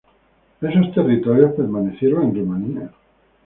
[0.61, 2.89] Esos territorios permanecieron en Rumanía.